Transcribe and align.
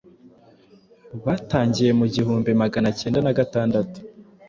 Batangiye 1.25 1.89
mu 1.97 2.03
igihumbi 2.09 2.49
Magana 2.61 2.87
acyenda 2.91 3.19
na 3.21 3.35
gatandatu 3.39 3.97